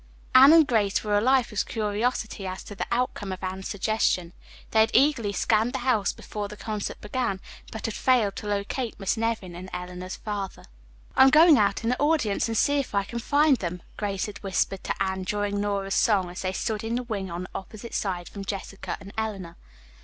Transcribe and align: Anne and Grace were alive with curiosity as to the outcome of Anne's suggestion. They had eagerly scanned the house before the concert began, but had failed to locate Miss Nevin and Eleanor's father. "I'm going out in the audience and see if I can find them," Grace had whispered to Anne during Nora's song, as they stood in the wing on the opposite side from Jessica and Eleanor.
Anne 0.33 0.51
and 0.51 0.65
Grace 0.67 1.03
were 1.03 1.15
alive 1.15 1.51
with 1.51 1.67
curiosity 1.67 2.47
as 2.47 2.63
to 2.63 2.73
the 2.73 2.87
outcome 2.91 3.31
of 3.31 3.43
Anne's 3.43 3.67
suggestion. 3.67 4.33
They 4.71 4.79
had 4.79 4.89
eagerly 4.95 5.31
scanned 5.31 5.73
the 5.73 5.77
house 5.85 6.11
before 6.11 6.47
the 6.47 6.57
concert 6.57 6.99
began, 7.01 7.39
but 7.71 7.85
had 7.85 7.93
failed 7.93 8.35
to 8.37 8.47
locate 8.47 8.99
Miss 8.99 9.15
Nevin 9.15 9.53
and 9.53 9.69
Eleanor's 9.71 10.15
father. 10.15 10.65
"I'm 11.15 11.29
going 11.29 11.59
out 11.59 11.83
in 11.83 11.91
the 11.91 11.99
audience 11.99 12.47
and 12.47 12.57
see 12.57 12.79
if 12.79 12.95
I 12.95 13.03
can 13.03 13.19
find 13.19 13.57
them," 13.57 13.83
Grace 13.95 14.25
had 14.25 14.39
whispered 14.41 14.83
to 14.85 14.95
Anne 15.03 15.21
during 15.21 15.61
Nora's 15.61 15.93
song, 15.93 16.31
as 16.31 16.41
they 16.41 16.51
stood 16.51 16.83
in 16.83 16.95
the 16.95 17.03
wing 17.03 17.29
on 17.29 17.43
the 17.43 17.49
opposite 17.53 17.93
side 17.93 18.27
from 18.27 18.43
Jessica 18.43 18.97
and 18.99 19.13
Eleanor. 19.19 19.55